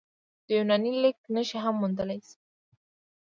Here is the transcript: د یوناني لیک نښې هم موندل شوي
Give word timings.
د 0.45 0.47
یوناني 0.57 0.91
لیک 1.03 1.17
نښې 1.33 1.57
هم 1.63 1.75
موندل 1.81 2.09
شوي 2.27 2.35